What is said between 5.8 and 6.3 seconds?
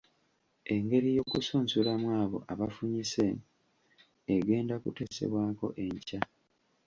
enkya.